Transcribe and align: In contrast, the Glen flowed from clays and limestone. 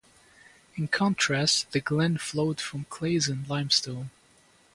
In 0.77 0.87
contrast, 0.87 1.73
the 1.73 1.79
Glen 1.79 2.17
flowed 2.17 2.59
from 2.59 2.85
clays 2.89 3.29
and 3.29 3.47
limestone. 3.47 4.09